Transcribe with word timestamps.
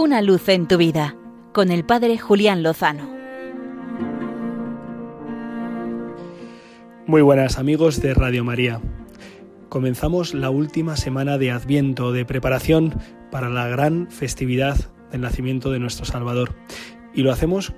Una 0.00 0.22
luz 0.22 0.48
en 0.48 0.68
tu 0.68 0.76
vida 0.76 1.16
con 1.52 1.72
el 1.72 1.84
Padre 1.84 2.18
Julián 2.18 2.62
Lozano. 2.62 3.10
Muy 7.08 7.20
buenas 7.20 7.58
amigos 7.58 8.00
de 8.00 8.14
Radio 8.14 8.44
María. 8.44 8.80
Comenzamos 9.68 10.34
la 10.34 10.50
última 10.50 10.96
semana 10.96 11.36
de 11.36 11.50
Adviento, 11.50 12.12
de 12.12 12.24
preparación 12.24 12.94
para 13.32 13.48
la 13.48 13.66
gran 13.66 14.08
festividad 14.08 14.76
del 15.10 15.22
nacimiento 15.22 15.72
de 15.72 15.80
nuestro 15.80 16.06
Salvador. 16.06 16.54
Y 17.12 17.24
lo 17.24 17.32
hacemos 17.32 17.74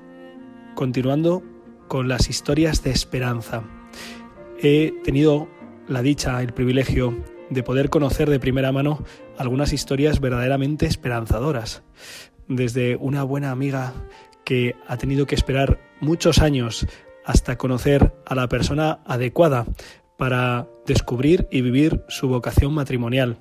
continuando 0.75 1.43
con 1.89 2.07
las 2.09 2.29
historias 2.29 2.83
de 2.83 2.91
esperanza. 2.91 3.63
He 4.59 4.93
tenido 5.05 5.49
la 5.89 6.03
dicha, 6.03 6.43
el 6.43 6.53
privilegio 6.53 7.17
de 7.51 7.63
poder 7.63 7.91
conocer 7.91 8.31
de 8.31 8.41
primera 8.41 8.73
mano 8.73 9.05
algunas 9.37 9.73
historias 9.73 10.21
verdaderamente 10.21 10.87
esperanzadoras. 10.87 11.83
Desde 12.49 12.97
una 12.97 13.23
buena 13.23 13.51
amiga 13.51 13.93
que 14.45 14.77
ha 14.89 14.97
tenido 14.97 15.27
que 15.27 15.35
esperar 15.35 15.81
muchos 16.01 16.39
años 16.39 16.87
hasta 17.25 17.59
conocer 17.59 18.15
a 18.27 18.35
la 18.35 18.49
persona 18.49 19.01
adecuada 19.05 19.67
para 20.17 20.69
descubrir 20.87 21.47
y 21.51 21.61
vivir 21.61 22.03
su 22.09 22.29
vocación 22.29 22.73
matrimonial. 22.75 23.39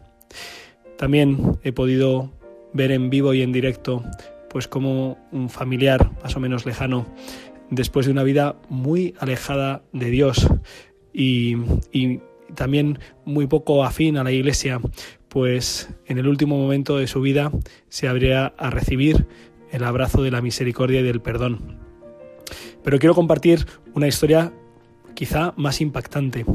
También 0.97 1.59
he 1.63 1.71
podido 1.71 2.31
ver 2.73 2.91
en 2.91 3.09
vivo 3.09 3.33
y 3.33 3.41
en 3.41 3.52
directo 3.52 4.03
pues 4.49 4.67
como 4.67 5.17
un 5.31 5.49
familiar 5.49 6.11
más 6.23 6.35
o 6.35 6.39
menos 6.39 6.66
lejano 6.66 7.05
después 7.69 8.05
de 8.05 8.11
una 8.11 8.23
vida 8.23 8.55
muy 8.67 9.13
alejada 9.19 9.83
de 9.94 10.09
Dios 10.09 10.47
y, 11.13 11.55
y 11.91 12.21
también 12.55 12.99
muy 13.26 13.48
poco 13.48 13.84
afín 13.84 14.17
a 14.17 14.23
la 14.23 14.31
Iglesia, 14.31 14.80
pues 15.27 15.89
en 16.05 16.17
el 16.17 16.27
último 16.27 16.58
momento 16.58 16.98
de 16.98 17.08
su 17.08 17.22
vida 17.22 17.52
se 17.88 18.08
habría 18.08 18.48
a 18.58 18.70
recibir 18.70 19.27
el 19.72 19.84
abrazo 19.84 20.23
de 20.23 20.31
la 20.31 20.41
misericordia 20.41 21.02
y 21.02 21.03
del 21.03 21.22
perdón. 21.22 21.78
Pero 22.83 23.00
quiero 23.00 23.16
compartir 23.16 23.66
una 23.94 24.08
historia 24.08 24.53
quizá 25.14 25.53
más 25.58 25.81
impactante, 25.81 26.45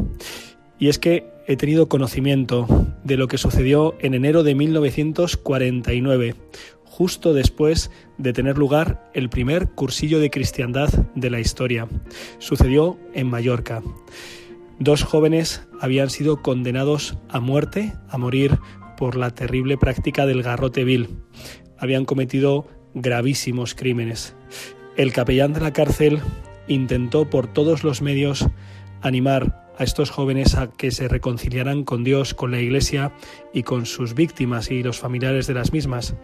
y 0.78 0.88
es 0.88 0.98
que 0.98 1.26
he 1.46 1.56
tenido 1.56 1.88
conocimiento 1.88 2.66
de 3.04 3.16
lo 3.16 3.28
que 3.28 3.38
sucedió 3.38 3.94
en 4.00 4.14
enero 4.14 4.42
de 4.42 4.54
1949, 4.54 6.34
justo 6.84 7.34
después 7.34 7.90
de 8.18 8.32
tener 8.32 8.56
lugar 8.56 9.10
el 9.14 9.28
primer 9.28 9.68
cursillo 9.68 10.20
de 10.20 10.30
cristiandad 10.30 10.88
de 11.14 11.30
la 11.30 11.40
historia. 11.40 11.88
Sucedió 12.38 12.98
en 13.14 13.28
Mallorca. 13.28 13.82
Dos 14.78 15.04
jóvenes 15.04 15.66
habían 15.80 16.10
sido 16.10 16.42
condenados 16.42 17.16
a 17.28 17.40
muerte, 17.40 17.94
a 18.08 18.18
morir 18.18 18.58
por 18.96 19.16
la 19.16 19.30
terrible 19.30 19.78
práctica 19.78 20.26
del 20.26 20.42
garrote 20.42 20.84
vil. 20.84 21.18
Habían 21.78 22.04
cometido 22.04 22.66
gravísimos 22.94 23.74
crímenes. 23.74 24.36
El 24.96 25.12
capellán 25.12 25.52
de 25.52 25.60
la 25.60 25.72
cárcel 25.72 26.20
intentó 26.68 27.28
por 27.30 27.46
todos 27.46 27.84
los 27.84 28.02
medios 28.02 28.46
animar 29.02 29.64
a 29.76 29.84
estos 29.84 30.10
jóvenes 30.10 30.54
a 30.54 30.70
que 30.70 30.90
se 30.90 31.08
reconciliaran 31.08 31.84
con 31.84 32.04
Dios, 32.04 32.34
con 32.34 32.50
la 32.52 32.60
Iglesia 32.60 33.12
y 33.52 33.64
con 33.64 33.86
sus 33.86 34.14
víctimas 34.14 34.70
y 34.70 34.82
los 34.82 34.98
familiares 34.98 35.46
de 35.46 35.54
las 35.54 35.72
mismas, 35.72 36.14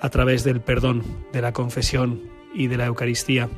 a 0.00 0.10
través 0.10 0.44
del 0.44 0.60
perdón, 0.60 1.02
de 1.32 1.42
la 1.42 1.52
confesión 1.52 2.20
y 2.54 2.66
de 2.66 2.76
la 2.76 2.86
Eucaristía. 2.86 3.48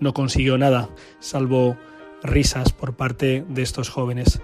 No 0.00 0.12
consiguió 0.12 0.58
nada, 0.58 0.90
salvo 1.18 1.76
risas 2.22 2.72
por 2.72 2.94
parte 2.94 3.44
de 3.48 3.62
estos 3.62 3.88
jóvenes. 3.88 4.40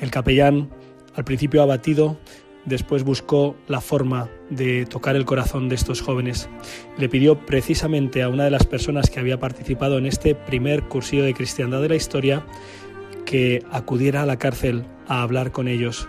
El 0.00 0.10
capellán, 0.10 0.70
al 1.14 1.24
principio 1.24 1.62
abatido, 1.62 2.18
después 2.64 3.02
buscó 3.02 3.56
la 3.66 3.80
forma 3.80 4.28
de 4.50 4.86
tocar 4.86 5.16
el 5.16 5.24
corazón 5.24 5.68
de 5.68 5.74
estos 5.74 6.00
jóvenes. 6.00 6.48
Le 6.96 7.08
pidió 7.08 7.46
precisamente 7.46 8.22
a 8.22 8.28
una 8.28 8.44
de 8.44 8.50
las 8.50 8.66
personas 8.66 9.10
que 9.10 9.20
había 9.20 9.40
participado 9.40 9.98
en 9.98 10.06
este 10.06 10.34
primer 10.34 10.84
cursillo 10.84 11.24
de 11.24 11.34
cristiandad 11.34 11.82
de 11.82 11.88
la 11.88 11.96
historia 11.96 12.46
que 13.24 13.64
acudiera 13.70 14.22
a 14.22 14.26
la 14.26 14.38
cárcel 14.38 14.86
a 15.06 15.22
hablar 15.22 15.52
con 15.52 15.68
ellos. 15.68 16.08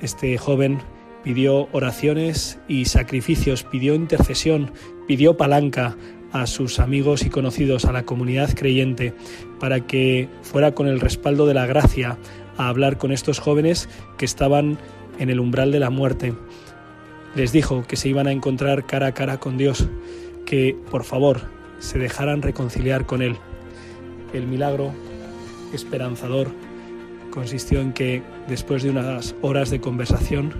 Este 0.00 0.36
joven 0.38 0.78
pidió 1.22 1.68
oraciones 1.72 2.58
y 2.68 2.86
sacrificios, 2.86 3.62
pidió 3.62 3.94
intercesión, 3.94 4.72
pidió 5.06 5.36
palanca 5.36 5.96
a 6.32 6.46
sus 6.46 6.78
amigos 6.78 7.24
y 7.24 7.30
conocidos, 7.30 7.84
a 7.84 7.92
la 7.92 8.04
comunidad 8.04 8.54
creyente, 8.54 9.14
para 9.60 9.86
que 9.86 10.28
fuera 10.42 10.74
con 10.74 10.88
el 10.88 11.00
respaldo 11.00 11.46
de 11.46 11.54
la 11.54 11.66
gracia 11.66 12.18
a 12.56 12.68
hablar 12.68 12.98
con 12.98 13.12
estos 13.12 13.38
jóvenes 13.38 13.88
que 14.16 14.24
estaban 14.24 14.78
en 15.18 15.30
el 15.30 15.40
umbral 15.40 15.72
de 15.72 15.80
la 15.80 15.90
muerte. 15.90 16.34
Les 17.34 17.52
dijo 17.52 17.84
que 17.86 17.96
se 17.96 18.08
iban 18.08 18.26
a 18.26 18.32
encontrar 18.32 18.86
cara 18.86 19.08
a 19.08 19.14
cara 19.14 19.38
con 19.38 19.56
Dios, 19.56 19.88
que 20.44 20.76
por 20.90 21.04
favor 21.04 21.40
se 21.78 21.98
dejaran 21.98 22.42
reconciliar 22.42 23.06
con 23.06 23.22
Él. 23.22 23.36
El 24.32 24.46
milagro 24.46 24.92
esperanzador 25.72 26.48
consistió 27.30 27.80
en 27.80 27.92
que 27.92 28.22
después 28.48 28.82
de 28.82 28.90
unas 28.90 29.34
horas 29.42 29.70
de 29.70 29.80
conversación, 29.80 30.52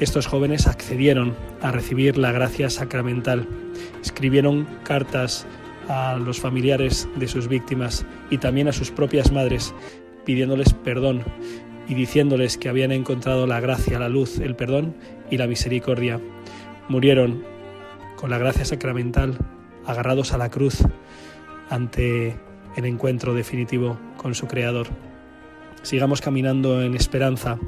estos 0.00 0.26
jóvenes 0.26 0.66
accedieron 0.66 1.34
a 1.62 1.70
recibir 1.70 2.18
la 2.18 2.32
gracia 2.32 2.68
sacramental. 2.70 3.46
Escribieron 4.02 4.66
cartas 4.82 5.46
a 5.88 6.16
los 6.16 6.40
familiares 6.40 7.08
de 7.16 7.28
sus 7.28 7.48
víctimas 7.48 8.04
y 8.30 8.38
también 8.38 8.68
a 8.68 8.72
sus 8.72 8.90
propias 8.90 9.32
madres 9.32 9.74
pidiéndoles 10.24 10.72
perdón 10.72 11.22
y 11.88 11.94
diciéndoles 11.94 12.56
que 12.56 12.68
habían 12.68 12.92
encontrado 12.92 13.46
la 13.46 13.60
gracia, 13.60 13.98
la 13.98 14.08
luz, 14.08 14.38
el 14.38 14.56
perdón 14.56 14.96
y 15.30 15.36
la 15.36 15.46
misericordia. 15.46 16.20
Murieron 16.88 17.44
con 18.16 18.30
la 18.30 18.38
gracia 18.38 18.64
sacramental, 18.64 19.36
agarrados 19.84 20.32
a 20.32 20.38
la 20.38 20.50
cruz 20.50 20.78
ante 21.68 22.36
el 22.76 22.84
encuentro 22.86 23.34
definitivo 23.34 23.98
con 24.16 24.34
su 24.34 24.46
Creador. 24.46 24.88
Sigamos 25.82 26.20
caminando 26.20 26.80
en 26.82 26.94
esperanza. 26.94 27.58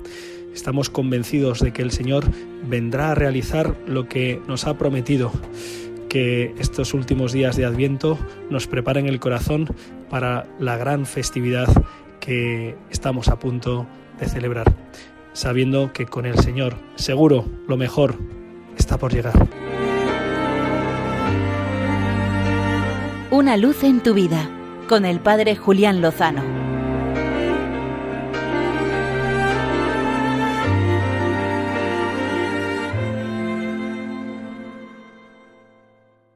Estamos 0.56 0.89
convencidos 0.89 1.61
de 1.61 1.75
que 1.75 1.83
el 1.83 1.91
Señor 1.91 2.25
vendrá 2.67 3.11
a 3.11 3.15
realizar 3.15 3.77
lo 3.87 4.09
que 4.09 4.41
nos 4.49 4.67
ha 4.67 4.78
prometido 4.78 5.31
que 6.09 6.55
estos 6.59 6.94
últimos 6.94 7.33
días 7.33 7.56
de 7.56 7.67
Adviento 7.67 8.19
nos 8.49 8.66
preparen 8.66 9.06
el 9.06 9.21
corazón 9.21 9.69
para 10.09 10.47
la 10.59 10.78
gran 10.78 11.05
festividad 11.05 11.69
que 12.21 12.75
estamos 12.91 13.28
a 13.28 13.39
punto 13.39 13.87
de 14.19 14.28
celebrar, 14.31 14.75
sabiendo 15.34 15.93
que 15.93 16.06
con 16.06 16.25
el 16.25 16.39
Señor 16.39 16.78
seguro 16.95 17.45
lo 17.69 17.77
mejor 17.77 18.16
está 18.78 18.97
por 18.97 19.12
llegar. 19.12 19.34
Una 23.31 23.59
luz 23.59 23.84
en 23.84 24.03
tu 24.03 24.15
vida 24.15 24.49
con 24.89 25.05
el 25.05 25.21
Padre 25.21 25.55
Julián 25.55 26.00
Lozano. 26.00 26.66